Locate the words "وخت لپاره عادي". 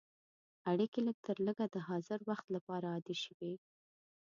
2.29-3.15